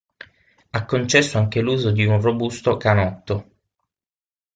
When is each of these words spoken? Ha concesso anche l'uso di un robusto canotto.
Ha 0.71 0.85
concesso 0.85 1.37
anche 1.37 1.61
l'uso 1.61 1.91
di 1.91 2.03
un 2.05 2.19
robusto 2.19 2.75
canotto. 2.75 3.51